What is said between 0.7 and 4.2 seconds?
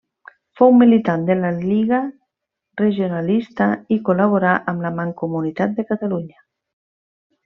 militant de la Lliga Regionalista i